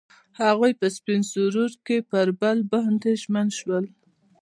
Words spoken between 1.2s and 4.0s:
سرود کې پر بل باندې ژمن شول.